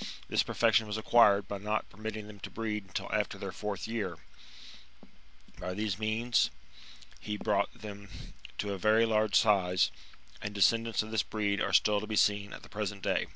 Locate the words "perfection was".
0.42-0.96